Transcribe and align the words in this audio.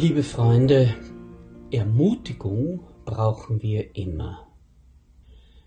Liebe 0.00 0.22
Freunde, 0.22 0.94
Ermutigung 1.72 2.86
brauchen 3.04 3.62
wir 3.62 3.96
immer. 3.96 4.46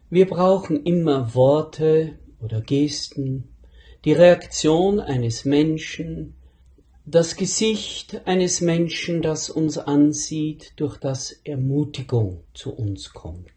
Wir 0.09 0.25
brauchen 0.25 0.85
immer 0.85 1.35
Worte 1.35 2.17
oder 2.39 2.61
Gesten, 2.61 3.49
die 4.05 4.13
Reaktion 4.13 5.01
eines 5.01 5.43
Menschen, 5.43 6.35
das 7.05 7.35
Gesicht 7.35 8.25
eines 8.25 8.61
Menschen, 8.61 9.21
das 9.21 9.49
uns 9.49 9.77
ansieht, 9.77 10.71
durch 10.77 10.95
das 10.95 11.33
Ermutigung 11.43 12.45
zu 12.53 12.73
uns 12.73 13.11
kommt, 13.11 13.49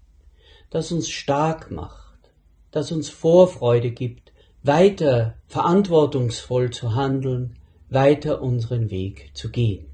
das 0.71 0.91
uns 0.91 1.09
stark 1.09 1.71
macht, 1.71 2.33
das 2.73 2.91
uns 2.91 3.11
Vorfreude 3.11 3.93
gibt, 3.93 4.33
weiter 4.65 5.37
verantwortungsvoll 5.47 6.71
zu 6.71 6.97
handeln, 6.97 7.61
weiter 7.91 8.43
unseren 8.43 8.91
Weg 8.91 9.31
zu 9.35 9.53
gehen. 9.53 9.94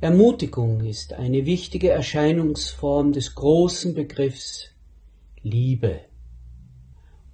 Ermutigung 0.00 0.84
ist 0.84 1.14
eine 1.14 1.44
wichtige 1.44 1.90
Erscheinungsform 1.90 3.10
des 3.10 3.34
großen 3.34 3.94
Begriffs 3.94 4.70
Liebe. 5.42 6.02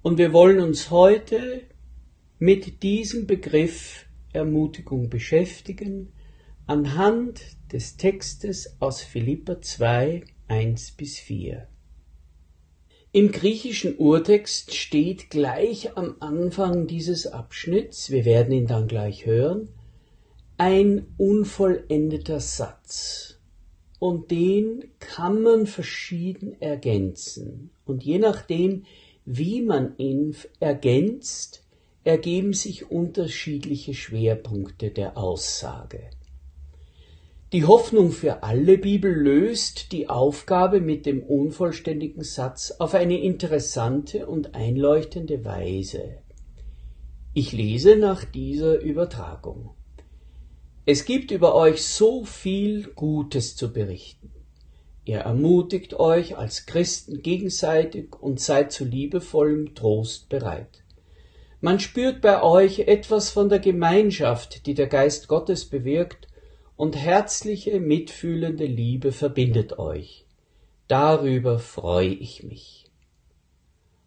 Und 0.01 0.17
wir 0.17 0.33
wollen 0.33 0.59
uns 0.59 0.89
heute 0.89 1.61
mit 2.39 2.81
diesem 2.81 3.27
Begriff 3.27 4.07
Ermutigung 4.33 5.11
beschäftigen 5.11 6.11
anhand 6.65 7.39
des 7.71 7.97
Textes 7.97 8.77
aus 8.79 9.03
Philippa 9.03 9.61
2, 9.61 10.23
1 10.47 10.93
bis 10.93 11.19
4. 11.19 11.67
Im 13.11 13.31
griechischen 13.31 13.95
Urtext 13.97 14.73
steht 14.73 15.29
gleich 15.29 15.95
am 15.95 16.15
Anfang 16.19 16.87
dieses 16.87 17.27
Abschnitts, 17.27 18.09
wir 18.09 18.25
werden 18.25 18.51
ihn 18.51 18.65
dann 18.65 18.87
gleich 18.87 19.27
hören, 19.27 19.69
ein 20.57 21.05
unvollendeter 21.17 22.39
Satz. 22.39 23.39
Und 23.99 24.31
den 24.31 24.85
kann 24.99 25.41
man 25.41 25.67
verschieden 25.67 26.61
ergänzen. 26.61 27.71
Und 27.85 28.03
je 28.03 28.19
nachdem, 28.19 28.85
wie 29.25 29.61
man 29.61 29.97
ihn 29.97 30.35
ergänzt, 30.59 31.63
ergeben 32.03 32.53
sich 32.53 32.91
unterschiedliche 32.91 33.93
Schwerpunkte 33.93 34.91
der 34.91 35.17
Aussage. 35.17 36.01
Die 37.51 37.63
Hoffnung 37.63 38.11
für 38.11 38.43
alle 38.43 38.77
Bibel 38.77 39.11
löst 39.11 39.91
die 39.91 40.09
Aufgabe 40.09 40.81
mit 40.81 41.05
dem 41.05 41.23
unvollständigen 41.23 42.23
Satz 42.23 42.71
auf 42.79 42.93
eine 42.93 43.19
interessante 43.19 44.27
und 44.27 44.55
einleuchtende 44.55 45.45
Weise. 45.45 46.17
Ich 47.33 47.51
lese 47.53 47.97
nach 47.97 48.25
dieser 48.25 48.79
Übertragung. 48.81 49.71
Es 50.87 51.05
gibt 51.05 51.31
über 51.31 51.55
euch 51.55 51.83
so 51.83 52.25
viel 52.25 52.91
Gutes 52.93 53.55
zu 53.55 53.73
berichten. 53.73 54.31
Ihr 55.03 55.17
ermutigt 55.17 55.95
euch 55.95 56.37
als 56.37 56.67
Christen 56.67 57.23
gegenseitig 57.23 58.15
und 58.21 58.39
seid 58.39 58.71
zu 58.71 58.85
liebevollem 58.85 59.73
Trost 59.73 60.29
bereit. 60.29 60.83
Man 61.59 61.79
spürt 61.79 62.21
bei 62.21 62.43
euch 62.43 62.81
etwas 62.81 63.31
von 63.31 63.49
der 63.49 63.57
Gemeinschaft, 63.57 64.67
die 64.67 64.75
der 64.75 64.85
Geist 64.85 65.27
Gottes 65.27 65.65
bewirkt, 65.65 66.27
und 66.75 66.95
herzliche, 66.95 67.79
mitfühlende 67.79 68.65
Liebe 68.65 69.11
verbindet 69.11 69.79
euch. 69.79 70.27
Darüber 70.87 71.57
freue 71.57 72.13
ich 72.13 72.43
mich. 72.43 72.85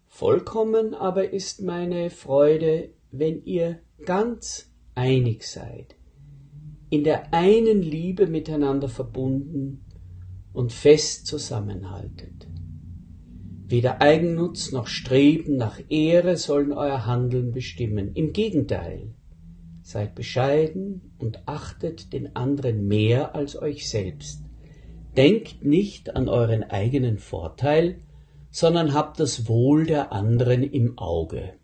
Vollkommen 0.07 0.95
aber 0.95 1.33
ist 1.33 1.61
meine 1.61 2.11
Freude, 2.11 2.91
wenn 3.11 3.45
ihr 3.45 3.81
ganz 4.05 4.71
einig 4.95 5.45
seid 5.45 5.98
in 6.91 7.05
der 7.05 7.35
einen 7.35 7.83
Liebe 7.83 8.27
miteinander 8.27 8.89
verbunden 8.89 9.85
und 10.53 10.73
fest 10.73 11.27
zusammenhaltet. 11.27 12.49
Weder 13.67 14.01
Eigennutz 14.01 14.73
noch 14.73 14.87
Streben 14.87 15.57
nach 15.57 15.79
Ehre 15.91 16.37
sollen 16.37 16.73
euer 16.73 17.05
Handeln 17.05 17.53
bestimmen. 17.53 18.13
Im 18.15 18.33
Gegenteil, 18.33 19.15
seid 19.83 20.15
bescheiden 20.15 21.13
und 21.19 21.47
achtet 21.47 22.13
den 22.13 22.35
anderen 22.37 22.87
mehr 22.87 23.35
als 23.35 23.61
euch 23.61 23.89
selbst. 23.89 24.43
Denkt 25.17 25.65
nicht 25.65 26.15
an 26.15 26.29
euren 26.29 26.63
eigenen 26.63 27.19
Vorteil, 27.19 28.01
sondern 28.51 28.95
habt 28.95 29.21
das 29.21 29.49
Wohl 29.49 29.87
der 29.87 30.13
anderen 30.13 30.63
im 30.63 30.99
Auge. 30.99 31.55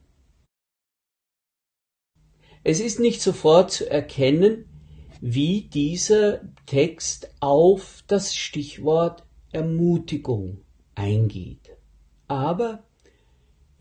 Es 2.62 2.80
ist 2.80 2.98
nicht 2.98 3.20
sofort 3.20 3.70
zu 3.70 3.90
erkennen, 3.90 4.64
wie 5.26 5.62
dieser 5.62 6.42
Text 6.66 7.30
auf 7.40 8.04
das 8.06 8.34
Stichwort 8.34 9.24
Ermutigung 9.52 10.58
eingeht. 10.94 11.78
Aber 12.28 12.82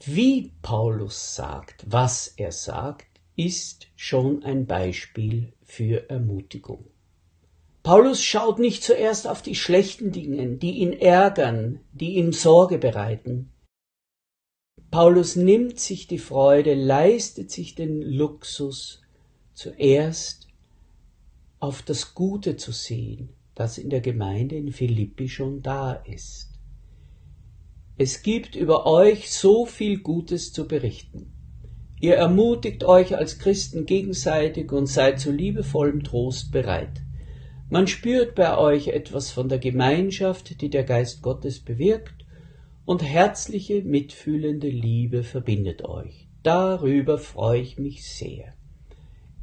wie 0.05 0.53
Paulus 0.61 1.35
sagt, 1.35 1.83
was 1.85 2.29
er 2.37 2.53
sagt, 2.53 3.19
ist 3.35 3.87
schon 3.97 4.45
ein 4.45 4.67
Beispiel 4.67 5.51
für 5.63 6.09
Ermutigung. 6.09 6.85
Paulus 7.83 8.23
schaut 8.23 8.57
nicht 8.57 8.81
zuerst 8.81 9.27
auf 9.27 9.41
die 9.41 9.55
schlechten 9.55 10.13
Dinge, 10.13 10.55
die 10.55 10.77
ihn 10.77 10.93
ärgern, 10.93 11.81
die 11.91 12.15
ihm 12.15 12.31
Sorge 12.31 12.77
bereiten. 12.77 13.51
Paulus 14.91 15.35
nimmt 15.35 15.77
sich 15.77 16.07
die 16.07 16.19
Freude, 16.19 16.73
leistet 16.73 17.51
sich 17.51 17.75
den 17.75 18.01
Luxus, 18.01 19.01
zuerst 19.53 20.42
auf 21.63 21.81
das 21.81 22.13
Gute 22.13 22.57
zu 22.57 22.73
sehen, 22.73 23.29
das 23.55 23.77
in 23.77 23.89
der 23.89 24.01
Gemeinde 24.01 24.57
in 24.57 24.73
Philippi 24.73 25.29
schon 25.29 25.61
da 25.61 25.93
ist. 25.93 26.49
Es 27.97 28.21
gibt 28.21 28.57
über 28.57 28.85
euch 28.85 29.31
so 29.31 29.65
viel 29.65 29.99
Gutes 29.99 30.51
zu 30.51 30.67
berichten. 30.67 31.31
Ihr 32.01 32.15
ermutigt 32.15 32.83
euch 32.83 33.15
als 33.15 33.39
Christen 33.39 33.85
gegenseitig 33.85 34.73
und 34.73 34.87
seid 34.87 35.21
zu 35.21 35.31
liebevollem 35.31 36.03
Trost 36.03 36.51
bereit. 36.51 37.01
Man 37.69 37.87
spürt 37.87 38.35
bei 38.35 38.57
euch 38.57 38.89
etwas 38.89 39.31
von 39.31 39.47
der 39.47 39.59
Gemeinschaft, 39.59 40.59
die 40.59 40.69
der 40.69 40.83
Geist 40.83 41.21
Gottes 41.21 41.61
bewirkt, 41.61 42.25
und 42.83 43.03
herzliche, 43.03 43.83
mitfühlende 43.83 44.67
Liebe 44.67 45.23
verbindet 45.23 45.85
euch. 45.85 46.27
Darüber 46.43 47.17
freue 47.17 47.61
ich 47.61 47.77
mich 47.77 48.05
sehr. 48.05 48.53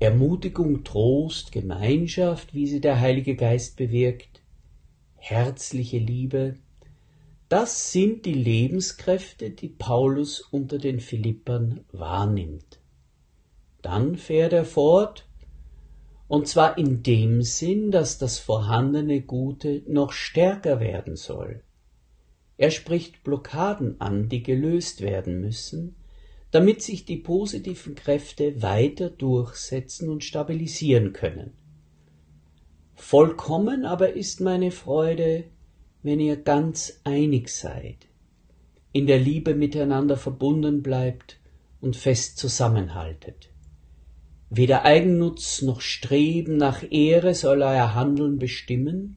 Ermutigung, 0.01 0.83
Trost, 0.83 1.53
Gemeinschaft, 1.53 2.55
wie 2.55 2.67
sie 2.67 2.81
der 2.81 3.01
Heilige 3.01 3.37
Geist 3.37 3.77
bewirkt, 3.77 4.41
herzliche 5.17 5.99
Liebe, 5.99 6.55
das 7.51 7.93
sind 7.93 8.25
die 8.25 8.33
Lebenskräfte, 8.33 9.51
die 9.51 9.69
Paulus 9.69 10.41
unter 10.41 10.79
den 10.79 11.01
Philippern 11.01 11.85
wahrnimmt. 11.93 12.81
Dann 13.83 14.17
fährt 14.17 14.55
er 14.55 14.65
fort, 14.65 15.29
und 16.29 16.49
zwar 16.49 16.79
in 16.79 17.03
dem 17.03 17.43
Sinn, 17.43 17.91
dass 17.91 18.17
das 18.17 18.39
vorhandene 18.39 19.21
Gute 19.21 19.83
noch 19.87 20.13
stärker 20.13 20.81
werden 20.81 21.17
soll. 21.17 21.63
Er 22.57 22.71
spricht 22.71 23.23
Blockaden 23.23 24.01
an, 24.01 24.31
die 24.31 24.43
gelöst 24.43 25.03
werden 25.03 25.43
müssen, 25.43 25.97
damit 26.51 26.83
sich 26.83 27.05
die 27.05 27.17
positiven 27.17 27.95
Kräfte 27.95 28.61
weiter 28.63 29.09
durchsetzen 29.11 30.09
und 30.09 30.25
stabilisieren 30.25 31.13
können. 31.13 31.53
Vollkommen 32.95 33.85
aber 33.85 34.13
ist 34.13 34.41
meine 34.41 34.71
Freude, 34.71 35.45
wenn 36.03 36.21
ihr 36.21 36.37
ganz 36.37 37.01
einig 37.05 37.49
seid, 37.49 38.09
in 38.93 39.07
der 39.07 39.19
Liebe 39.19 39.55
miteinander 39.55 40.17
verbunden 40.17 40.83
bleibt 40.83 41.39
und 41.81 41.97
fest 41.97 42.39
zusammenhaltet. 42.39 43.51
Weder 44.51 44.85
Eigennutz 44.85 45.63
noch 45.63 45.81
Streben 45.81 46.57
nach 46.57 46.83
Ehre 46.91 47.35
soll 47.35 47.63
euer 47.63 47.95
Handeln 47.95 48.39
bestimmen, 48.39 49.17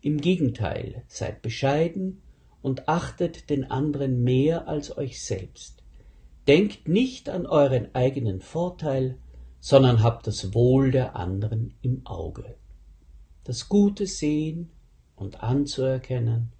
im 0.00 0.20
Gegenteil, 0.20 1.04
seid 1.08 1.42
bescheiden 1.42 2.22
und 2.62 2.88
achtet 2.88 3.50
den 3.50 3.64
anderen 3.64 4.22
mehr 4.22 4.68
als 4.68 4.96
euch 4.96 5.22
selbst. 5.22 5.75
Denkt 6.46 6.86
nicht 6.86 7.28
an 7.28 7.46
euren 7.46 7.94
eigenen 7.94 8.40
Vorteil, 8.40 9.18
sondern 9.58 10.02
habt 10.02 10.26
das 10.26 10.54
Wohl 10.54 10.92
der 10.92 11.16
anderen 11.16 11.74
im 11.82 12.06
Auge. 12.06 12.56
Das 13.42 13.68
Gute 13.68 14.06
sehen 14.06 14.70
und 15.16 15.42
anzuerkennen 15.42 16.52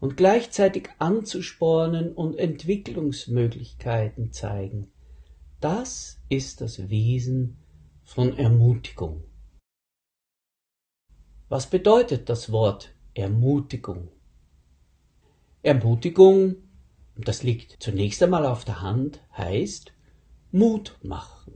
und 0.00 0.16
gleichzeitig 0.16 0.88
anzuspornen 0.98 2.12
und 2.12 2.38
Entwicklungsmöglichkeiten 2.38 4.32
zeigen, 4.32 4.88
das 5.60 6.20
ist 6.28 6.60
das 6.60 6.88
Wesen 6.88 7.58
von 8.04 8.38
Ermutigung. 8.38 9.24
Was 11.48 11.68
bedeutet 11.68 12.28
das 12.28 12.52
Wort 12.52 12.94
Ermutigung? 13.14 14.08
Ermutigung 15.62 16.56
das 17.26 17.42
liegt 17.42 17.82
zunächst 17.82 18.22
einmal 18.22 18.46
auf 18.46 18.64
der 18.64 18.80
Hand, 18.80 19.20
heißt 19.36 19.92
Mut 20.52 20.96
machen. 21.02 21.54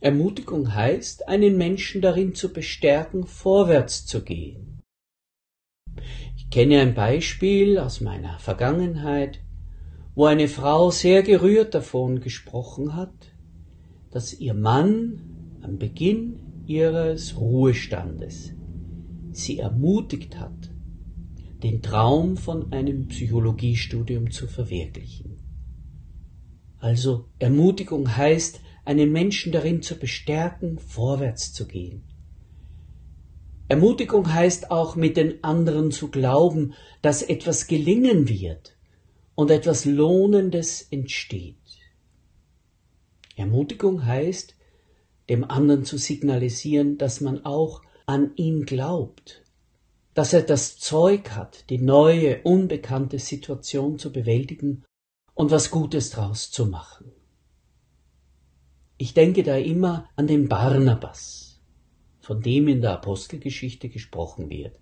Ermutigung 0.00 0.74
heißt, 0.74 1.28
einen 1.28 1.56
Menschen 1.56 2.02
darin 2.02 2.34
zu 2.34 2.52
bestärken, 2.52 3.24
vorwärts 3.24 4.04
zu 4.04 4.22
gehen. 4.22 4.82
Ich 6.36 6.50
kenne 6.50 6.80
ein 6.80 6.94
Beispiel 6.94 7.78
aus 7.78 8.02
meiner 8.02 8.38
Vergangenheit, 8.38 9.40
wo 10.14 10.26
eine 10.26 10.48
Frau 10.48 10.90
sehr 10.90 11.22
gerührt 11.22 11.74
davon 11.74 12.20
gesprochen 12.20 12.94
hat, 12.94 13.32
dass 14.10 14.34
ihr 14.34 14.54
Mann 14.54 15.58
am 15.62 15.78
Beginn 15.78 16.64
ihres 16.66 17.36
Ruhestandes 17.38 18.52
sie 19.32 19.58
ermutigt 19.58 20.38
hat, 20.38 20.70
den 21.64 21.80
Traum 21.80 22.36
von 22.36 22.72
einem 22.74 23.08
Psychologiestudium 23.08 24.30
zu 24.30 24.46
verwirklichen. 24.46 25.38
Also 26.78 27.24
Ermutigung 27.38 28.14
heißt, 28.14 28.60
einen 28.84 29.10
Menschen 29.10 29.50
darin 29.50 29.80
zu 29.80 29.98
bestärken, 29.98 30.78
vorwärts 30.78 31.54
zu 31.54 31.66
gehen. 31.66 32.02
Ermutigung 33.68 34.30
heißt 34.30 34.70
auch 34.70 34.94
mit 34.94 35.16
den 35.16 35.42
anderen 35.42 35.90
zu 35.90 36.10
glauben, 36.10 36.74
dass 37.00 37.22
etwas 37.22 37.66
gelingen 37.66 38.28
wird 38.28 38.76
und 39.34 39.50
etwas 39.50 39.86
Lohnendes 39.86 40.86
entsteht. 40.90 41.56
Ermutigung 43.36 44.04
heißt, 44.04 44.54
dem 45.30 45.44
anderen 45.44 45.86
zu 45.86 45.96
signalisieren, 45.96 46.98
dass 46.98 47.22
man 47.22 47.46
auch 47.46 47.80
an 48.04 48.32
ihn 48.36 48.66
glaubt, 48.66 49.43
dass 50.14 50.32
er 50.32 50.42
das 50.42 50.78
Zeug 50.78 51.32
hat, 51.32 51.68
die 51.70 51.78
neue, 51.78 52.42
unbekannte 52.42 53.18
Situation 53.18 53.98
zu 53.98 54.12
bewältigen 54.12 54.84
und 55.34 55.50
was 55.50 55.70
Gutes 55.70 56.10
draus 56.10 56.50
zu 56.50 56.66
machen. 56.66 57.12
Ich 58.96 59.12
denke 59.12 59.42
da 59.42 59.56
immer 59.56 60.08
an 60.14 60.28
den 60.28 60.48
Barnabas, 60.48 61.60
von 62.20 62.40
dem 62.40 62.68
in 62.68 62.80
der 62.80 62.92
Apostelgeschichte 62.92 63.88
gesprochen 63.88 64.48
wird. 64.50 64.78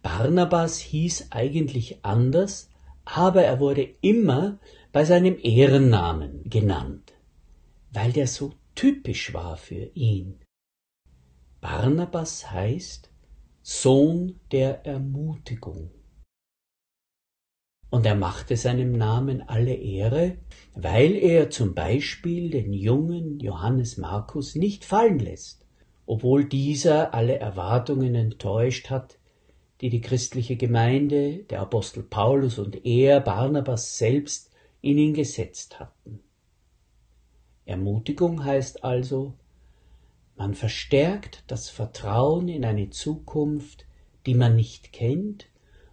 Barnabas 0.00 0.78
hieß 0.78 1.28
eigentlich 1.30 2.04
anders, 2.04 2.70
aber 3.04 3.42
er 3.42 3.58
wurde 3.58 3.82
immer 4.00 4.60
bei 4.92 5.04
seinem 5.04 5.36
Ehrennamen 5.42 6.48
genannt, 6.48 7.12
weil 7.90 8.12
der 8.12 8.28
so 8.28 8.54
typisch 8.76 9.34
war 9.34 9.56
für 9.56 9.90
ihn. 9.94 10.38
Barnabas 11.60 12.52
heißt 12.52 13.10
Sohn 13.70 14.40
der 14.50 14.86
Ermutigung. 14.86 15.90
Und 17.90 18.06
er 18.06 18.14
machte 18.14 18.56
seinem 18.56 18.92
Namen 18.92 19.42
alle 19.42 19.74
Ehre, 19.74 20.38
weil 20.74 21.14
er 21.14 21.50
zum 21.50 21.74
Beispiel 21.74 22.48
den 22.48 22.72
jungen 22.72 23.38
Johannes 23.40 23.98
Markus 23.98 24.54
nicht 24.54 24.86
fallen 24.86 25.18
lässt, 25.18 25.66
obwohl 26.06 26.46
dieser 26.46 27.12
alle 27.12 27.38
Erwartungen 27.38 28.14
enttäuscht 28.14 28.88
hat, 28.88 29.18
die 29.82 29.90
die 29.90 30.00
christliche 30.00 30.56
Gemeinde, 30.56 31.44
der 31.44 31.60
Apostel 31.60 32.04
Paulus 32.04 32.58
und 32.58 32.86
er, 32.86 33.20
Barnabas 33.20 33.98
selbst, 33.98 34.50
in 34.80 34.96
ihn 34.96 35.12
gesetzt 35.12 35.78
hatten. 35.78 36.20
Ermutigung 37.66 38.46
heißt 38.46 38.82
also, 38.82 39.34
man 40.38 40.54
verstärkt 40.54 41.42
das 41.48 41.68
Vertrauen 41.68 42.48
in 42.48 42.64
eine 42.64 42.90
Zukunft, 42.90 43.86
die 44.24 44.34
man 44.34 44.54
nicht 44.54 44.92
kennt 44.92 45.50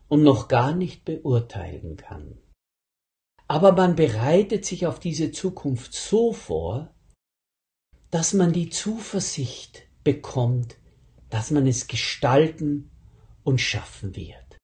und 0.07 0.21
noch 0.21 0.47
gar 0.47 0.75
nicht 0.75 1.03
beurteilen 1.03 1.97
kann. 1.97 2.37
Aber 3.47 3.71
man 3.71 3.95
bereitet 3.95 4.63
sich 4.63 4.85
auf 4.85 4.99
diese 4.99 5.31
Zukunft 5.31 5.93
so 5.93 6.31
vor, 6.31 6.93
dass 8.11 8.33
man 8.33 8.53
die 8.53 8.69
Zuversicht 8.69 9.83
bekommt, 10.03 10.77
dass 11.31 11.49
man 11.49 11.65
es 11.65 11.87
gestalten 11.87 12.91
und 13.43 13.59
schaffen 13.59 14.15
wird. 14.15 14.57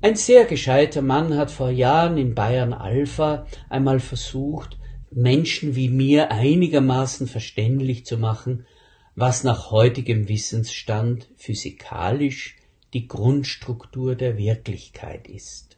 Ein 0.00 0.16
sehr 0.16 0.44
gescheiter 0.46 1.02
Mann 1.02 1.36
hat 1.36 1.50
vor 1.50 1.70
Jahren 1.70 2.18
in 2.18 2.34
Bayern 2.34 2.72
Alpha 2.72 3.46
einmal 3.68 4.00
versucht, 4.00 4.78
Menschen 5.10 5.74
wie 5.74 5.88
mir 5.88 6.30
einigermaßen 6.30 7.26
verständlich 7.26 8.04
zu 8.04 8.18
machen, 8.18 8.66
was 9.14 9.42
nach 9.42 9.70
heutigem 9.70 10.28
Wissensstand 10.28 11.28
physikalisch 11.36 12.56
die 12.92 13.08
Grundstruktur 13.08 14.14
der 14.14 14.38
Wirklichkeit 14.38 15.28
ist. 15.28 15.76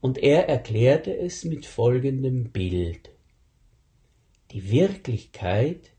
Und 0.00 0.18
er 0.18 0.48
erklärte 0.48 1.16
es 1.16 1.44
mit 1.44 1.66
folgendem 1.66 2.50
Bild. 2.50 3.10
Die 4.52 4.70
Wirklichkeit 4.70 5.90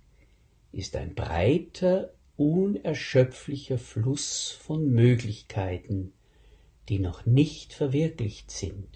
ist 0.71 0.95
ein 0.95 1.13
breiter, 1.13 2.13
unerschöpflicher 2.37 3.77
Fluss 3.77 4.49
von 4.51 4.89
Möglichkeiten, 4.89 6.13
die 6.89 6.99
noch 6.99 7.25
nicht 7.25 7.73
verwirklicht 7.73 8.51
sind. 8.51 8.87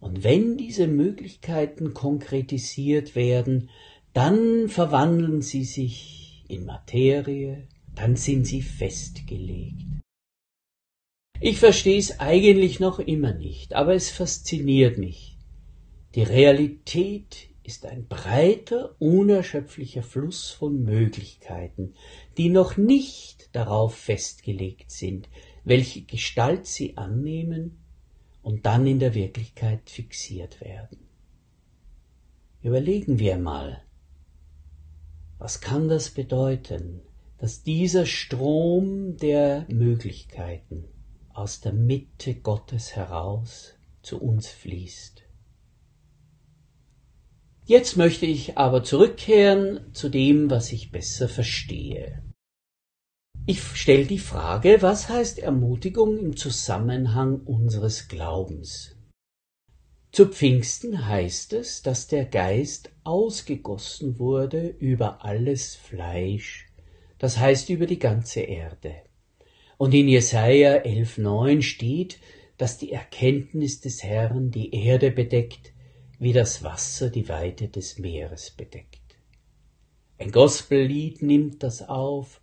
Und 0.00 0.22
wenn 0.22 0.56
diese 0.56 0.86
Möglichkeiten 0.86 1.94
konkretisiert 1.94 3.14
werden, 3.14 3.70
dann 4.12 4.68
verwandeln 4.68 5.42
sie 5.42 5.64
sich 5.64 6.44
in 6.48 6.64
Materie, 6.64 7.66
dann 7.94 8.16
sind 8.16 8.46
sie 8.46 8.62
festgelegt. 8.62 9.86
Ich 11.40 11.58
verstehe 11.58 11.98
es 11.98 12.18
eigentlich 12.20 12.80
noch 12.80 12.98
immer 12.98 13.32
nicht, 13.32 13.74
aber 13.74 13.94
es 13.94 14.10
fasziniert 14.10 14.98
mich. 14.98 15.36
Die 16.14 16.22
Realität 16.22 17.48
ist 17.62 17.86
ein 17.86 18.08
breiter, 18.08 18.96
unerschöpflicher 18.98 20.02
Fluss 20.02 20.50
von 20.50 20.82
Möglichkeiten, 20.82 21.94
die 22.38 22.48
noch 22.48 22.76
nicht 22.76 23.54
darauf 23.54 23.94
festgelegt 23.94 24.90
sind, 24.90 25.28
welche 25.64 26.02
Gestalt 26.02 26.66
sie 26.66 26.96
annehmen 26.96 27.84
und 28.48 28.64
dann 28.64 28.86
in 28.86 28.98
der 28.98 29.12
Wirklichkeit 29.12 29.90
fixiert 29.90 30.62
werden. 30.62 31.06
Überlegen 32.62 33.18
wir 33.18 33.36
mal, 33.36 33.82
was 35.36 35.60
kann 35.60 35.88
das 35.88 36.08
bedeuten, 36.08 37.02
dass 37.36 37.62
dieser 37.62 38.06
Strom 38.06 39.18
der 39.18 39.66
Möglichkeiten 39.68 40.84
aus 41.34 41.60
der 41.60 41.74
Mitte 41.74 42.36
Gottes 42.36 42.96
heraus 42.96 43.74
zu 44.00 44.18
uns 44.18 44.48
fließt. 44.48 45.24
Jetzt 47.66 47.98
möchte 47.98 48.24
ich 48.24 48.56
aber 48.56 48.82
zurückkehren 48.82 49.92
zu 49.92 50.08
dem, 50.08 50.48
was 50.48 50.72
ich 50.72 50.90
besser 50.90 51.28
verstehe. 51.28 52.22
Ich 53.50 53.62
stelle 53.62 54.04
die 54.04 54.18
Frage, 54.18 54.82
was 54.82 55.08
heißt 55.08 55.38
Ermutigung 55.38 56.18
im 56.18 56.36
Zusammenhang 56.36 57.40
unseres 57.46 58.06
Glaubens? 58.06 58.94
Zu 60.12 60.26
Pfingsten 60.26 61.06
heißt 61.06 61.54
es, 61.54 61.80
dass 61.80 62.08
der 62.08 62.26
Geist 62.26 62.90
ausgegossen 63.04 64.18
wurde 64.18 64.68
über 64.80 65.24
alles 65.24 65.76
Fleisch, 65.76 66.66
das 67.18 67.38
heißt 67.38 67.70
über 67.70 67.86
die 67.86 67.98
ganze 67.98 68.40
Erde. 68.40 68.96
Und 69.78 69.94
in 69.94 70.08
Jesaja 70.08 70.82
11,9 70.82 71.62
steht, 71.62 72.18
dass 72.58 72.76
die 72.76 72.92
Erkenntnis 72.92 73.80
des 73.80 74.02
Herrn 74.02 74.50
die 74.50 74.74
Erde 74.74 75.10
bedeckt, 75.10 75.72
wie 76.18 76.34
das 76.34 76.62
Wasser 76.62 77.08
die 77.08 77.30
Weite 77.30 77.68
des 77.68 77.98
Meeres 77.98 78.50
bedeckt. 78.50 79.16
Ein 80.18 80.32
Gospellied 80.32 81.22
nimmt 81.22 81.62
das 81.62 81.88
auf 81.88 82.42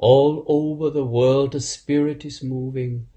All 0.00 0.44
over 0.46 0.92
the 0.92 1.10
world 1.10 1.52
the 1.52 1.60
Spirit 1.60 2.24
is 2.24 2.42
moving. 2.42 3.08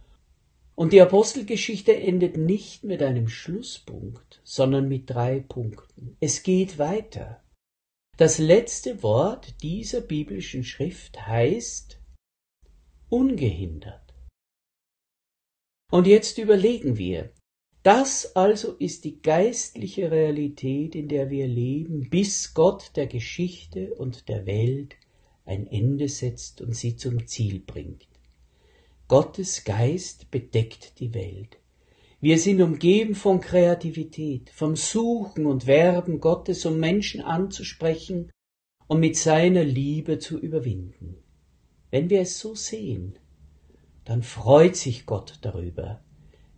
Und 0.76 0.94
die 0.94 1.02
Apostelgeschichte 1.02 1.96
endet 1.96 2.38
nicht 2.38 2.84
mit 2.84 3.04
einem 3.04 3.28
Schlusspunkt, 3.28 4.42
sondern 4.44 4.88
mit 4.88 5.10
drei 5.10 5.40
Punkten. 5.40 6.18
Es 6.20 6.42
geht 6.42 6.80
weiter. 6.80 7.44
Das 8.18 8.40
letzte 8.40 9.04
Wort 9.04 9.62
dieser 9.62 10.02
biblischen 10.02 10.64
Schrift 10.64 11.28
heißt 11.28 12.00
ungehindert. 13.10 14.14
Und 15.92 16.08
jetzt 16.08 16.40
überlegen 16.40 16.98
wir, 16.98 17.32
das 17.84 18.36
also 18.36 18.74
ist 18.74 19.06
die 19.06 19.22
geistliche 19.22 20.10
Realität, 20.10 20.96
in 20.96 21.08
der 21.08 21.30
wir 21.30 21.48
leben, 21.48 22.10
bis 22.10 22.54
Gott 22.54 22.92
der 22.96 23.08
Geschichte 23.08 23.94
und 23.96 24.30
der 24.30 24.46
Welt 24.46 24.96
ein 25.46 25.68
Ende 25.68 26.08
setzt 26.10 26.62
und 26.62 26.76
sie 26.76 26.96
zum 26.96 27.28
Ziel 27.28 27.60
bringt. 27.60 28.08
Gottes 29.08 29.64
Geist 29.64 30.32
bedeckt 30.32 31.00
die 31.00 31.14
Welt. 31.14 31.58
Wir 32.22 32.38
sind 32.38 32.62
umgeben 32.62 33.16
von 33.16 33.42
Kreativität, 33.42 34.52
vom 34.52 34.76
Suchen 34.76 35.46
und 35.46 35.66
Werben 35.66 36.20
Gottes, 36.20 36.66
um 36.66 36.80
Menschen 36.80 37.22
anzusprechen 37.22 38.32
und 38.88 39.00
mit 39.00 39.18
seiner 39.18 39.64
Liebe 39.64 40.20
zu 40.20 40.40
überwinden. 40.40 41.18
Wenn 41.90 42.10
wir 42.10 42.22
es 42.22 42.40
so 42.40 42.56
sehen, 42.56 43.18
dann 44.06 44.24
freut 44.24 44.76
sich 44.76 45.06
Gott 45.06 45.40
darüber, 45.42 46.04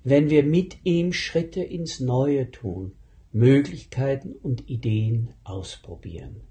wenn 0.04 0.30
wir 0.30 0.44
mit 0.44 0.78
ihm 0.84 1.14
Schritte 1.14 1.64
ins 1.64 2.00
Neue 2.00 2.52
tun, 2.52 2.94
Möglichkeiten 3.32 4.34
und 4.34 4.70
Ideen 4.70 5.34
ausprobieren. 5.44 6.42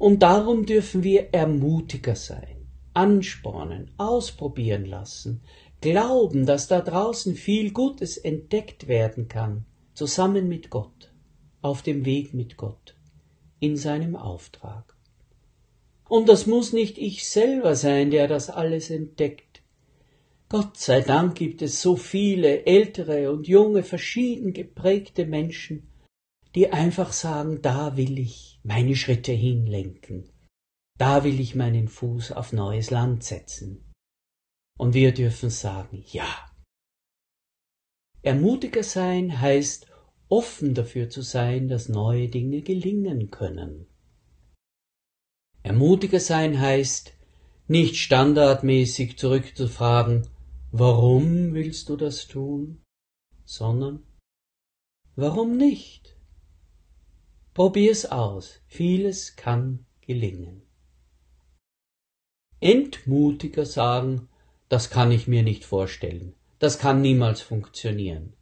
Und 0.00 0.22
darum 0.22 0.64
dürfen 0.64 1.04
wir 1.04 1.34
Ermutiger 1.34 2.16
sein, 2.16 2.66
anspornen, 2.94 3.90
ausprobieren 3.98 4.86
lassen, 4.86 5.42
glauben, 5.82 6.46
dass 6.46 6.68
da 6.68 6.80
draußen 6.80 7.34
viel 7.34 7.70
Gutes 7.72 8.16
entdeckt 8.16 8.88
werden 8.88 9.28
kann, 9.28 9.66
zusammen 9.92 10.48
mit 10.48 10.70
Gott, 10.70 11.12
auf 11.60 11.82
dem 11.82 12.06
Weg 12.06 12.32
mit 12.32 12.56
Gott, 12.56 12.96
in 13.58 13.76
seinem 13.76 14.16
Auftrag. 14.16 14.96
Und 16.08 16.30
das 16.30 16.46
muss 16.46 16.72
nicht 16.72 16.96
ich 16.96 17.28
selber 17.28 17.76
sein, 17.76 18.10
der 18.10 18.26
das 18.26 18.48
alles 18.48 18.88
entdeckt. 18.88 19.60
Gott 20.48 20.78
sei 20.78 21.02
Dank 21.02 21.34
gibt 21.34 21.60
es 21.60 21.82
so 21.82 21.96
viele 21.96 22.64
ältere 22.64 23.30
und 23.30 23.46
junge, 23.46 23.82
verschieden 23.82 24.54
geprägte 24.54 25.26
Menschen, 25.26 25.90
die 26.54 26.72
einfach 26.72 27.12
sagen, 27.12 27.60
da 27.60 27.98
will 27.98 28.18
ich 28.18 28.49
meine 28.62 28.96
Schritte 28.96 29.32
hinlenken, 29.32 30.30
da 30.98 31.24
will 31.24 31.40
ich 31.40 31.54
meinen 31.54 31.88
Fuß 31.88 32.32
auf 32.32 32.52
neues 32.52 32.90
Land 32.90 33.24
setzen. 33.24 33.92
Und 34.78 34.94
wir 34.94 35.12
dürfen 35.12 35.50
sagen, 35.50 36.04
ja. 36.08 36.50
Ermutiger 38.22 38.82
sein 38.82 39.40
heißt, 39.40 39.86
offen 40.28 40.74
dafür 40.74 41.10
zu 41.10 41.22
sein, 41.22 41.68
dass 41.68 41.88
neue 41.88 42.28
Dinge 42.28 42.62
gelingen 42.62 43.30
können. 43.30 43.86
Ermutiger 45.62 46.20
sein 46.20 46.58
heißt, 46.58 47.14
nicht 47.68 47.96
standardmäßig 47.96 49.18
zurückzufragen, 49.18 50.28
warum 50.72 51.54
willst 51.54 51.88
du 51.88 51.96
das 51.96 52.26
tun, 52.26 52.82
sondern 53.44 54.02
warum 55.16 55.56
nicht? 55.56 55.99
Probier's 57.60 58.06
aus, 58.06 58.62
vieles 58.68 59.36
kann 59.36 59.84
gelingen. 60.00 60.62
Entmutiger 62.58 63.66
sagen, 63.66 64.30
das 64.70 64.88
kann 64.88 65.12
ich 65.12 65.28
mir 65.28 65.42
nicht 65.42 65.66
vorstellen, 65.66 66.32
das 66.58 66.78
kann 66.78 67.02
niemals 67.02 67.42
funktionieren. 67.42 68.32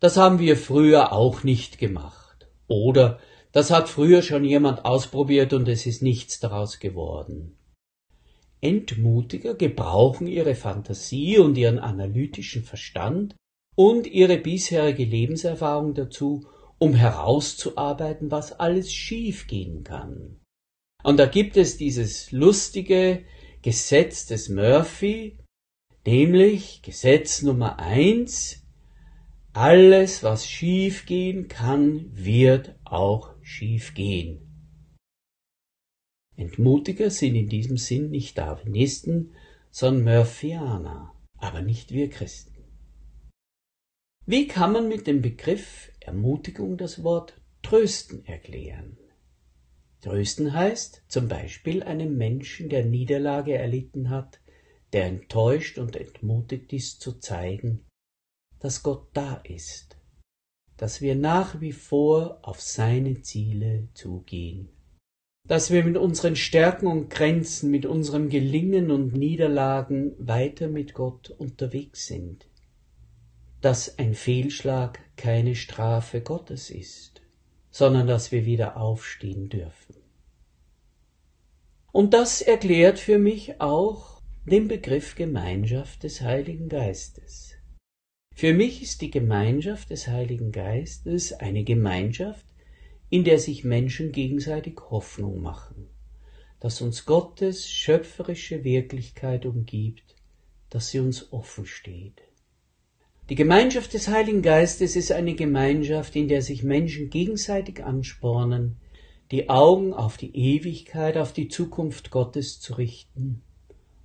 Das 0.00 0.16
haben 0.16 0.40
wir 0.40 0.56
früher 0.56 1.12
auch 1.12 1.44
nicht 1.44 1.78
gemacht. 1.78 2.48
Oder 2.66 3.20
das 3.52 3.70
hat 3.70 3.88
früher 3.88 4.20
schon 4.20 4.42
jemand 4.42 4.84
ausprobiert 4.84 5.52
und 5.52 5.68
es 5.68 5.86
ist 5.86 6.02
nichts 6.02 6.40
daraus 6.40 6.80
geworden. 6.80 7.56
Entmutiger 8.60 9.54
gebrauchen 9.54 10.26
ihre 10.26 10.56
Fantasie 10.56 11.38
und 11.38 11.56
ihren 11.56 11.78
analytischen 11.78 12.64
Verstand 12.64 13.36
und 13.76 14.08
ihre 14.08 14.38
bisherige 14.38 15.04
Lebenserfahrung 15.04 15.94
dazu, 15.94 16.48
um 16.80 16.94
herauszuarbeiten, 16.94 18.30
was 18.30 18.58
alles 18.58 18.92
schiefgehen 18.92 19.84
kann. 19.84 20.40
Und 21.02 21.18
da 21.18 21.26
gibt 21.26 21.56
es 21.56 21.76
dieses 21.76 22.32
lustige 22.32 23.24
Gesetz 23.62 24.26
des 24.26 24.48
Murphy, 24.48 25.38
nämlich 26.06 26.82
Gesetz 26.82 27.42
Nummer 27.42 27.78
eins, 27.78 28.64
alles, 29.52 30.22
was 30.22 30.48
schiefgehen 30.48 31.48
kann, 31.48 32.06
wird 32.12 32.74
auch 32.84 33.34
schiefgehen. 33.42 34.46
Entmutiger 36.36 37.10
sind 37.10 37.34
in 37.34 37.48
diesem 37.48 37.76
Sinn 37.76 38.10
nicht 38.10 38.38
Darwinisten, 38.38 39.34
sondern 39.70 40.04
Murphyaner, 40.04 41.12
aber 41.36 41.60
nicht 41.60 41.92
wir 41.92 42.08
Christen. 42.08 42.64
Wie 44.24 44.46
kann 44.46 44.72
man 44.72 44.88
mit 44.88 45.06
dem 45.06 45.20
Begriff 45.20 45.90
Ermutigung 46.10 46.76
das 46.76 47.04
Wort 47.04 47.40
trösten 47.62 48.26
erklären? 48.26 48.98
Trösten 50.00 50.52
heißt 50.52 51.04
zum 51.06 51.28
Beispiel 51.28 51.84
einem 51.84 52.16
Menschen, 52.16 52.68
der 52.68 52.84
Niederlage 52.84 53.54
erlitten 53.54 54.10
hat, 54.10 54.40
der 54.92 55.04
enttäuscht 55.04 55.78
und 55.78 55.94
entmutigt 55.94 56.72
ist, 56.72 57.00
zu 57.00 57.20
zeigen, 57.20 57.86
dass 58.58 58.82
Gott 58.82 59.06
da 59.12 59.36
ist, 59.44 59.98
dass 60.76 61.00
wir 61.00 61.14
nach 61.14 61.60
wie 61.60 61.72
vor 61.72 62.40
auf 62.42 62.60
seine 62.60 63.22
Ziele 63.22 63.86
zugehen, 63.94 64.68
dass 65.46 65.70
wir 65.70 65.84
mit 65.84 65.96
unseren 65.96 66.34
Stärken 66.34 66.88
und 66.88 67.08
Grenzen, 67.08 67.70
mit 67.70 67.86
unserem 67.86 68.30
Gelingen 68.30 68.90
und 68.90 69.12
Niederlagen 69.12 70.16
weiter 70.18 70.66
mit 70.66 70.92
Gott 70.92 71.30
unterwegs 71.30 72.08
sind, 72.08 72.48
dass 73.60 73.98
ein 73.98 74.14
Fehlschlag 74.14 74.98
keine 75.20 75.54
Strafe 75.54 76.22
Gottes 76.22 76.70
ist, 76.70 77.20
sondern 77.70 78.06
dass 78.06 78.32
wir 78.32 78.46
wieder 78.46 78.78
aufstehen 78.78 79.50
dürfen. 79.50 79.96
Und 81.92 82.14
das 82.14 82.40
erklärt 82.40 82.98
für 82.98 83.18
mich 83.18 83.60
auch 83.60 84.22
den 84.46 84.66
Begriff 84.66 85.16
Gemeinschaft 85.16 86.04
des 86.04 86.22
Heiligen 86.22 86.70
Geistes. 86.70 87.52
Für 88.34 88.54
mich 88.54 88.82
ist 88.82 89.02
die 89.02 89.10
Gemeinschaft 89.10 89.90
des 89.90 90.08
Heiligen 90.08 90.52
Geistes 90.52 91.34
eine 91.34 91.64
Gemeinschaft, 91.64 92.46
in 93.10 93.22
der 93.22 93.38
sich 93.38 93.62
Menschen 93.62 94.12
gegenseitig 94.12 94.78
Hoffnung 94.88 95.42
machen, 95.42 95.90
dass 96.60 96.80
uns 96.80 97.04
Gottes 97.04 97.68
schöpferische 97.68 98.64
Wirklichkeit 98.64 99.44
umgibt, 99.44 100.16
dass 100.70 100.88
sie 100.88 101.00
uns 101.00 101.30
offen 101.30 101.66
steht. 101.66 102.22
Die 103.30 103.36
Gemeinschaft 103.36 103.94
des 103.94 104.08
Heiligen 104.08 104.42
Geistes 104.42 104.96
ist 104.96 105.12
eine 105.12 105.36
Gemeinschaft, 105.36 106.16
in 106.16 106.26
der 106.26 106.42
sich 106.42 106.64
Menschen 106.64 107.10
gegenseitig 107.10 107.84
anspornen, 107.84 108.74
die 109.30 109.48
Augen 109.48 109.94
auf 109.94 110.16
die 110.16 110.34
Ewigkeit, 110.34 111.16
auf 111.16 111.32
die 111.32 111.46
Zukunft 111.46 112.10
Gottes 112.10 112.58
zu 112.58 112.74
richten 112.74 113.42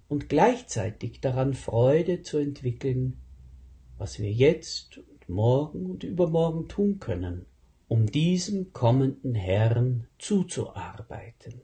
und 0.08 0.29
gleichzeitig 0.29 1.22
daran 1.22 1.55
Freude 1.55 2.22
zu 2.22 2.38
entwickeln, 2.38 3.17
was 3.98 4.20
wir 4.20 4.32
jetzt 4.32 5.00
und 5.00 5.27
morgen 5.27 5.88
und 5.88 6.03
übermorgen 6.03 6.67
tun 6.67 7.00
können, 7.00 7.48
um 7.88 8.05
diesem 8.05 8.74
kommenden 8.74 9.34
Herrn 9.34 10.05
zuzuarbeiten. 10.20 11.62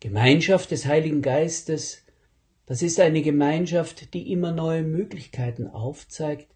Gemeinschaft 0.00 0.72
des 0.72 0.86
Heiligen 0.86 1.22
Geistes, 1.22 2.02
das 2.66 2.82
ist 2.82 3.00
eine 3.00 3.22
Gemeinschaft, 3.22 4.14
die 4.14 4.32
immer 4.32 4.52
neue 4.52 4.82
Möglichkeiten 4.82 5.66
aufzeigt, 5.66 6.48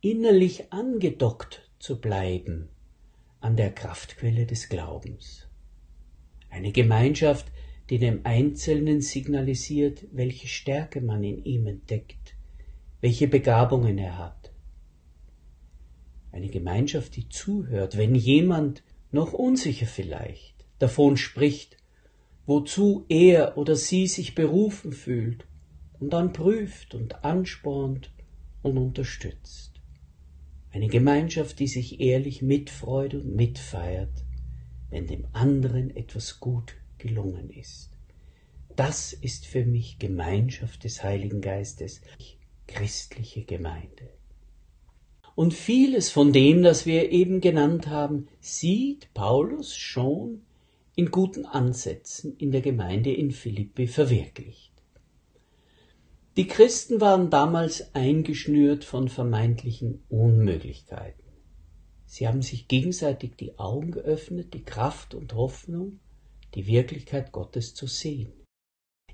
innerlich 0.00 0.72
angedockt 0.72 1.70
zu 1.78 2.00
bleiben 2.00 2.68
an 3.40 3.56
der 3.56 3.72
Kraftquelle 3.72 4.46
des 4.46 4.68
Glaubens. 4.68 5.48
Eine 6.50 6.72
Gemeinschaft, 6.72 7.46
die 7.90 7.98
dem 7.98 8.20
Einzelnen 8.24 9.00
signalisiert, 9.00 10.04
welche 10.12 10.48
Stärke 10.48 11.00
man 11.00 11.24
in 11.24 11.44
ihm 11.44 11.66
entdeckt, 11.66 12.34
welche 13.00 13.28
Begabungen 13.28 13.96
er 13.96 14.18
hat. 14.18 14.52
Eine 16.32 16.48
Gemeinschaft, 16.48 17.16
die 17.16 17.28
zuhört, 17.28 17.96
wenn 17.96 18.14
jemand 18.14 18.82
noch 19.10 19.32
unsicher 19.32 19.86
vielleicht 19.86 20.66
davon 20.78 21.16
spricht, 21.16 21.77
wozu 22.48 23.04
er 23.10 23.58
oder 23.58 23.76
sie 23.76 24.06
sich 24.06 24.34
berufen 24.34 24.92
fühlt 24.92 25.46
und 26.00 26.14
dann 26.14 26.32
prüft 26.32 26.94
und 26.94 27.22
anspornt 27.22 28.10
und 28.62 28.78
unterstützt. 28.78 29.74
Eine 30.72 30.88
Gemeinschaft, 30.88 31.58
die 31.58 31.66
sich 31.66 32.00
ehrlich 32.00 32.40
mitfreut 32.40 33.12
und 33.12 33.36
mitfeiert, 33.36 34.24
wenn 34.88 35.06
dem 35.06 35.26
anderen 35.34 35.94
etwas 35.94 36.40
gut 36.40 36.74
gelungen 36.96 37.50
ist. 37.50 37.90
Das 38.74 39.12
ist 39.12 39.44
für 39.44 39.66
mich 39.66 39.98
Gemeinschaft 39.98 40.84
des 40.84 41.04
Heiligen 41.04 41.42
Geistes 41.42 42.00
christliche 42.66 43.42
Gemeinde. 43.42 44.08
Und 45.34 45.52
vieles 45.52 46.10
von 46.10 46.32
dem, 46.32 46.62
das 46.62 46.86
wir 46.86 47.12
eben 47.12 47.42
genannt 47.42 47.88
haben, 47.88 48.28
sieht 48.40 49.12
Paulus 49.12 49.76
schon 49.76 50.46
in 50.98 51.12
guten 51.12 51.46
Ansätzen 51.46 52.36
in 52.38 52.50
der 52.50 52.60
Gemeinde 52.60 53.14
in 53.14 53.30
Philippi 53.30 53.86
verwirklicht. 53.86 54.72
Die 56.36 56.48
Christen 56.48 57.00
waren 57.00 57.30
damals 57.30 57.94
eingeschnürt 57.94 58.82
von 58.82 59.08
vermeintlichen 59.08 60.02
Unmöglichkeiten. 60.08 61.22
Sie 62.04 62.26
haben 62.26 62.42
sich 62.42 62.66
gegenseitig 62.66 63.36
die 63.36 63.60
Augen 63.60 63.92
geöffnet, 63.92 64.52
die 64.54 64.64
Kraft 64.64 65.14
und 65.14 65.34
Hoffnung, 65.34 66.00
die 66.56 66.66
Wirklichkeit 66.66 67.30
Gottes 67.30 67.76
zu 67.76 67.86
sehen. 67.86 68.32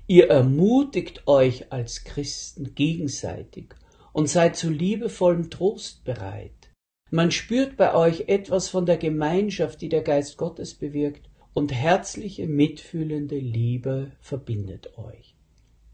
Ihr 0.07 0.31
ermutigt 0.31 1.27
euch 1.27 1.71
als 1.71 2.03
Christen 2.03 2.73
gegenseitig 2.73 3.75
und 4.11 4.27
seid 4.27 4.55
zu 4.55 4.71
liebevollem 4.71 5.51
Trost 5.51 6.03
bereit. 6.03 6.71
Man 7.11 7.29
spürt 7.29 7.77
bei 7.77 7.93
euch 7.93 8.21
etwas 8.27 8.69
von 8.69 8.87
der 8.87 8.97
Gemeinschaft, 8.97 9.81
die 9.81 9.89
der 9.89 10.01
Geist 10.01 10.37
Gottes 10.37 10.73
bewirkt, 10.73 11.29
und 11.55 11.71
herzliche, 11.73 12.47
mitfühlende 12.47 13.39
Liebe 13.39 14.11
verbindet 14.19 14.97
euch. 14.97 15.35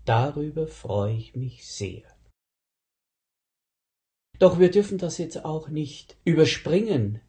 Darüber 0.05 0.67
freue 0.67 1.15
ich 1.15 1.35
mich 1.35 1.67
sehr. 1.67 2.01
Doch 4.39 4.59
wir 4.59 4.71
dürfen 4.71 4.97
das 4.97 5.19
jetzt 5.19 5.45
auch 5.45 5.69
nicht 5.69 6.17
überspringen, 6.25 7.21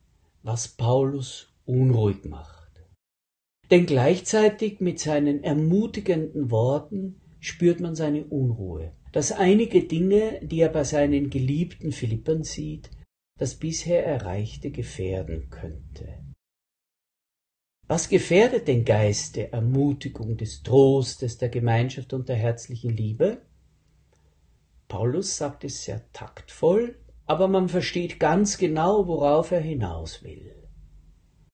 was 0.42 0.66
Paulus 0.66 1.52
unruhig 1.66 2.24
macht. 2.24 2.70
Denn 3.70 3.84
gleichzeitig 3.84 4.80
mit 4.80 4.98
seinen 4.98 5.44
ermutigenden 5.44 6.50
Worten 6.50 7.20
spürt 7.38 7.80
man 7.80 7.94
seine 7.94 8.24
Unruhe, 8.24 8.92
dass 9.12 9.30
einige 9.30 9.84
Dinge, 9.84 10.40
die 10.42 10.60
er 10.60 10.70
bei 10.70 10.84
seinen 10.84 11.28
geliebten 11.28 11.92
Philippern 11.92 12.44
sieht, 12.44 12.90
das 13.38 13.56
bisher 13.56 14.06
Erreichte 14.06 14.70
gefährden 14.70 15.50
könnte. 15.50 16.31
Was 17.92 18.08
gefährdet 18.08 18.68
den 18.68 18.86
Geist 18.86 19.36
der 19.36 19.52
Ermutigung, 19.52 20.38
des 20.38 20.62
Trostes, 20.62 21.36
der 21.36 21.50
Gemeinschaft 21.50 22.14
und 22.14 22.26
der 22.26 22.36
herzlichen 22.36 22.88
Liebe? 22.88 23.42
Paulus 24.88 25.36
sagt 25.36 25.62
es 25.64 25.84
sehr 25.84 26.00
taktvoll, 26.14 26.96
aber 27.26 27.48
man 27.48 27.68
versteht 27.68 28.18
ganz 28.18 28.56
genau, 28.56 29.06
worauf 29.08 29.50
er 29.50 29.60
hinaus 29.60 30.24
will. 30.24 30.54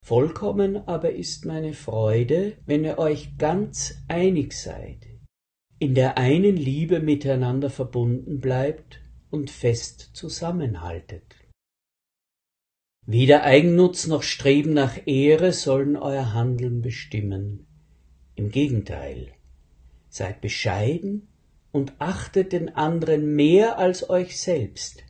Vollkommen 0.07 0.77
aber 0.87 1.11
ist 1.11 1.45
meine 1.45 1.73
Freude, 1.73 2.53
wenn 2.67 2.85
ihr 2.85 2.99
euch 2.99 3.37
ganz 3.37 3.97
einig 4.07 4.53
seid, 4.53 5.09
in 5.81 5.97
der 5.97 6.19
einen 6.19 6.57
Liebe 6.57 7.01
miteinander 7.01 7.69
verbunden 7.69 8.39
bleibt 8.39 9.01
und 9.33 9.51
fest 9.51 10.11
zusammenhaltet. 10.13 11.38
Weder 13.11 13.43
Eigennutz 13.45 14.07
noch 14.07 14.23
Streben 14.23 14.75
nach 14.75 15.07
Ehre 15.07 15.55
sollen 15.55 15.97
euer 15.97 16.35
Handeln 16.35 16.83
bestimmen. 16.83 17.67
Im 18.35 18.51
Gegenteil, 18.51 19.29
seid 20.11 20.43
bescheiden 20.43 21.27
und 21.73 21.95
achtet 22.01 22.53
den 22.53 22.69
anderen 22.69 23.35
mehr 23.35 23.79
als 23.79 24.11
euch 24.11 24.39
selbst. 24.39 25.05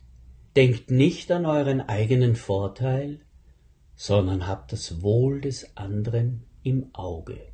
Denkt 0.55 0.89
nicht 0.89 1.29
an 1.29 1.45
euren 1.45 1.81
eigenen 1.81 2.37
Vorteil, 2.37 3.19
sondern 3.95 4.47
habt 4.47 4.71
das 4.71 5.01
Wohl 5.01 5.41
des 5.41 5.75
anderen 5.75 6.45
im 6.63 6.95
Auge. 6.95 7.51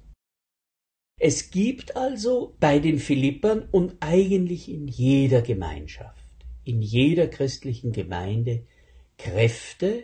Es 1.20 1.50
gibt 1.50 1.96
also 1.96 2.56
bei 2.60 2.78
den 2.78 3.00
Philippern 3.00 3.68
und 3.72 3.96
eigentlich 4.00 4.70
in 4.70 4.88
jeder 4.88 5.42
Gemeinschaft, 5.42 6.24
in 6.64 6.84
jeder 6.84 7.26
christlichen 7.26 7.92
Gemeinde 7.92 8.68
Kräfte, 9.18 10.04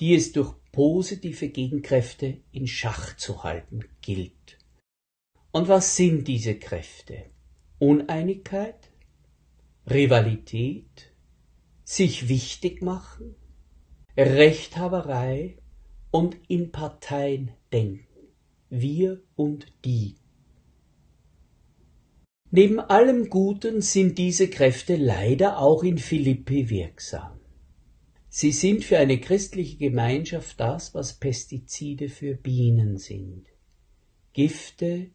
die 0.00 0.14
es 0.14 0.32
durch 0.32 0.54
positive 0.72 1.48
Gegenkräfte 1.48 2.38
in 2.50 2.66
Schach 2.66 3.16
zu 3.16 3.44
halten 3.44 3.84
gilt. 4.00 4.58
Und 5.52 5.68
was 5.68 5.96
sind 5.96 6.26
diese 6.26 6.58
Kräfte? 6.58 7.26
Uneinigkeit, 7.78 8.90
Rivalität, 9.88 11.12
sich 11.84 12.28
wichtig 12.28 12.80
machen, 12.80 13.34
Rechthaberei 14.16 15.58
und 16.10 16.36
in 16.48 16.72
Parteien 16.72 17.52
denken, 17.72 18.06
wir 18.70 19.22
und 19.36 19.66
die. 19.84 20.16
Neben 22.50 22.80
allem 22.80 23.30
Guten 23.30 23.80
sind 23.80 24.18
diese 24.18 24.48
Kräfte 24.48 24.96
leider 24.96 25.58
auch 25.58 25.82
in 25.82 25.98
Philippi 25.98 26.68
wirksam. 26.68 27.41
Sie 28.34 28.50
sind 28.50 28.82
für 28.82 28.96
eine 28.96 29.20
christliche 29.20 29.76
Gemeinschaft 29.76 30.58
das, 30.58 30.94
was 30.94 31.12
Pestizide 31.12 32.08
für 32.08 32.34
Bienen 32.34 32.96
sind. 32.96 33.44
Gifte, 34.32 35.10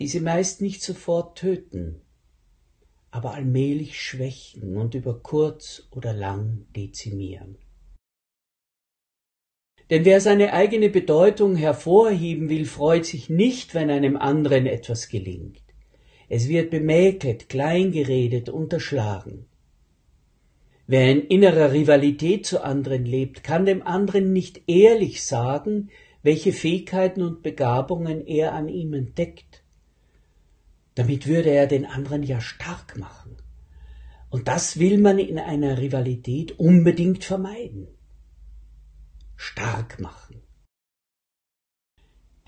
die 0.00 0.08
sie 0.08 0.18
meist 0.18 0.60
nicht 0.60 0.82
sofort 0.82 1.38
töten, 1.38 2.00
aber 3.12 3.34
allmählich 3.34 4.02
schwächen 4.02 4.76
und 4.76 4.96
über 4.96 5.20
kurz 5.22 5.86
oder 5.92 6.12
lang 6.12 6.66
dezimieren. 6.74 7.56
Denn 9.90 10.04
wer 10.04 10.20
seine 10.20 10.54
eigene 10.54 10.90
Bedeutung 10.90 11.54
hervorheben 11.54 12.48
will, 12.48 12.64
freut 12.64 13.06
sich 13.06 13.30
nicht, 13.30 13.74
wenn 13.74 13.90
einem 13.90 14.16
anderen 14.16 14.66
etwas 14.66 15.08
gelingt. 15.08 15.62
Es 16.28 16.48
wird 16.48 16.72
bemäkelt, 16.72 17.48
kleingeredet, 17.48 18.48
unterschlagen. 18.48 19.46
Wer 20.86 21.10
in 21.10 21.22
innerer 21.22 21.72
Rivalität 21.72 22.44
zu 22.44 22.62
anderen 22.62 23.06
lebt, 23.06 23.42
kann 23.42 23.64
dem 23.64 23.82
anderen 23.82 24.32
nicht 24.32 24.68
ehrlich 24.68 25.24
sagen, 25.24 25.90
welche 26.22 26.52
Fähigkeiten 26.52 27.22
und 27.22 27.42
Begabungen 27.42 28.26
er 28.26 28.52
an 28.52 28.68
ihm 28.68 28.92
entdeckt. 28.92 29.62
Damit 30.94 31.26
würde 31.26 31.50
er 31.50 31.66
den 31.66 31.86
anderen 31.86 32.22
ja 32.22 32.40
stark 32.40 32.98
machen. 32.98 33.36
Und 34.28 34.48
das 34.48 34.78
will 34.78 34.98
man 34.98 35.18
in 35.18 35.38
einer 35.38 35.78
Rivalität 35.78 36.58
unbedingt 36.58 37.24
vermeiden. 37.24 37.88
Stark 39.36 40.00
machen. 40.00 40.42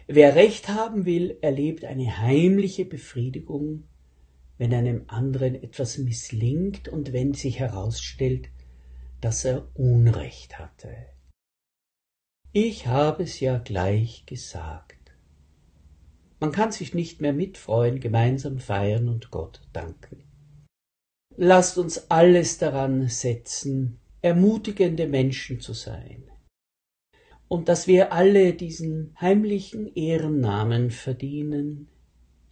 Wer 0.07 0.37
Recht 0.37 0.69
haben 0.69 1.05
will, 1.05 1.39
erlebt 1.41 1.85
eine 1.85 2.19
heimliche 2.19 2.85
Befriedigung 2.85 3.85
wenn 4.59 4.73
einem 4.73 5.05
anderen 5.09 5.55
etwas 5.55 5.99
misslingt 5.99 6.89
und 6.89 7.13
wenn 7.13 7.35
sich 7.35 7.59
herausstellt, 7.59 8.49
dass 9.21 9.45
er 9.45 9.69
Unrecht 9.75 10.59
hatte. 10.59 10.95
Ich 12.53 12.87
habe 12.87 13.25
es 13.25 13.41
ja 13.41 13.59
gleich 13.59 14.25
gesagt. 14.27 14.97
Man 16.41 16.53
kann 16.53 16.73
sich 16.73 16.95
nicht 16.95 17.21
mehr 17.21 17.33
mitfreuen, 17.33 18.01
gemeinsam 18.01 18.59
feiern 18.59 19.09
und 19.09 19.31
Gott 19.31 19.61
danken. 19.73 20.23
Lasst 21.37 21.77
uns 21.77 22.11
alles 22.11 22.59
daran 22.59 23.09
setzen, 23.09 23.99
ermutigende 24.23 25.07
Menschen 25.07 25.61
zu 25.61 25.73
sein. 25.73 26.31
Und 27.49 27.69
dass 27.69 27.87
wir 27.87 28.13
alle 28.13 28.55
diesen 28.55 29.15
heimlichen 29.21 29.95
Ehrennamen 29.95 30.91
verdienen, 30.91 31.89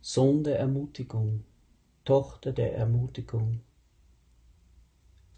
Sohn 0.01 0.45
der 0.45 0.59
Ermutigung. 0.59 1.45
Tochter 2.05 2.53
der 2.53 2.75
Ermutigung. 2.75 3.61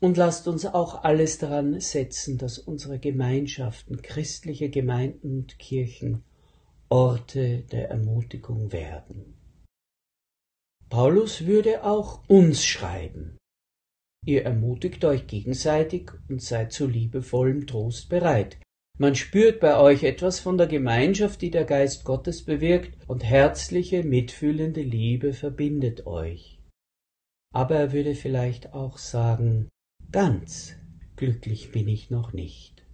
Und 0.00 0.16
lasst 0.16 0.46
uns 0.46 0.66
auch 0.66 1.04
alles 1.04 1.38
daran 1.38 1.80
setzen, 1.80 2.38
dass 2.38 2.58
unsere 2.58 2.98
Gemeinschaften, 2.98 4.02
christliche 4.02 4.68
Gemeinden 4.68 5.38
und 5.38 5.58
Kirchen 5.58 6.22
Orte 6.88 7.62
der 7.62 7.90
Ermutigung 7.90 8.70
werden. 8.72 9.34
Paulus 10.88 11.46
würde 11.46 11.82
auch 11.82 12.28
uns 12.28 12.64
schreiben. 12.64 13.38
Ihr 14.24 14.44
ermutigt 14.44 15.04
euch 15.04 15.26
gegenseitig 15.26 16.10
und 16.28 16.42
seid 16.42 16.72
zu 16.72 16.86
liebevollem 16.86 17.66
Trost 17.66 18.08
bereit. 18.08 18.58
Man 18.98 19.14
spürt 19.14 19.60
bei 19.60 19.78
euch 19.78 20.04
etwas 20.04 20.40
von 20.40 20.56
der 20.56 20.66
Gemeinschaft, 20.66 21.42
die 21.42 21.50
der 21.50 21.64
Geist 21.64 22.04
Gottes 22.04 22.44
bewirkt, 22.44 22.96
und 23.08 23.24
herzliche, 23.24 24.02
mitfühlende 24.02 24.82
Liebe 24.82 25.32
verbindet 25.32 26.06
euch 26.06 26.56
aber 27.56 27.76
er 27.76 27.92
würde 27.94 28.14
vielleicht 28.14 28.74
auch 28.74 28.98
sagen, 28.98 29.70
ganz 30.12 30.76
glücklich 31.16 31.72
bin 31.72 31.88
ich 31.88 32.10
noch 32.10 32.34
nicht. 32.34 32.84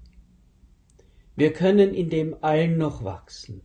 Wir 1.34 1.52
können 1.52 1.92
in 1.92 2.10
dem 2.10 2.36
allen 2.44 2.78
noch 2.78 3.02
wachsen. 3.02 3.62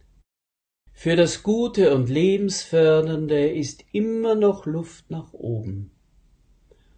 Für 0.94 1.16
das 1.16 1.44
Gute 1.44 1.94
und 1.94 2.10
Lebensfördernde 2.10 3.48
ist 3.48 3.86
immer 3.92 4.34
noch 4.34 4.66
Luft 4.66 5.12
nach 5.12 5.34
oben. 5.34 5.92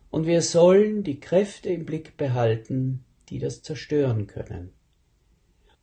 Und 0.10 0.26
wir 0.26 0.44
sollen 0.44 1.04
die 1.04 1.20
Kräfte 1.20 1.68
im 1.68 1.86
Blick 1.86 2.16
behalten, 2.16 3.04
die 3.28 3.38
das 3.38 3.64
zerstören 3.64 4.28
können. 4.28 4.72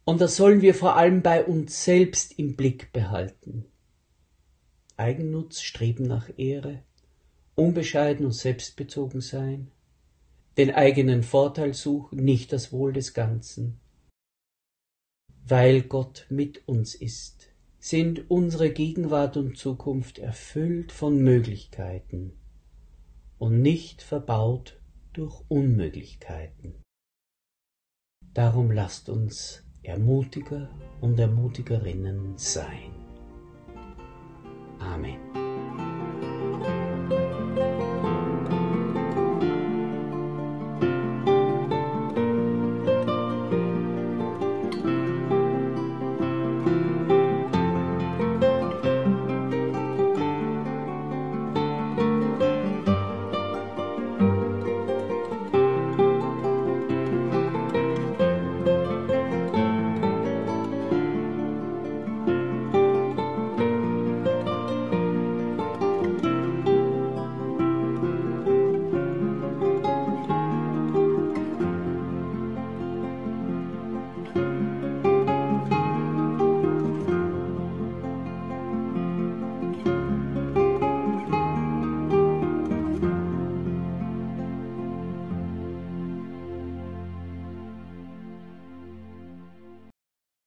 Und 0.08 0.20
das 0.20 0.36
sollen 0.36 0.62
wir 0.62 0.74
vor 0.74 0.94
allem 0.94 1.20
bei 1.20 1.44
uns 1.44 1.84
selbst 1.84 2.38
im 2.38 2.54
Blick 2.54 2.92
behalten. 2.92 3.66
Eigennutz, 4.96 5.60
Streben 5.60 6.04
nach 6.04 6.30
Ehre, 6.38 6.84
unbescheiden 7.56 8.24
und 8.24 8.32
selbstbezogen 8.32 9.20
sein, 9.20 9.72
den 10.58 10.70
eigenen 10.70 11.24
Vorteil 11.24 11.74
suchen, 11.74 12.24
nicht 12.24 12.52
das 12.52 12.72
Wohl 12.72 12.92
des 12.92 13.14
Ganzen. 13.14 13.80
Weil 15.44 15.82
Gott 15.82 16.26
mit 16.30 16.68
uns 16.68 16.94
ist, 16.94 17.48
sind 17.80 18.30
unsere 18.30 18.70
Gegenwart 18.70 19.36
und 19.36 19.58
Zukunft 19.58 20.20
erfüllt 20.20 20.92
von 20.92 21.18
Möglichkeiten 21.18 22.38
und 23.38 23.60
nicht 23.60 24.02
verbaut 24.02 24.80
durch 25.12 25.42
Unmöglichkeiten. 25.48 26.80
Darum 28.34 28.70
lasst 28.70 29.08
uns 29.08 29.65
Ermutiger 29.86 30.68
und 31.00 31.18
Ermutigerinnen 31.18 32.32
sein. 32.36 32.92
Amen. 34.80 35.55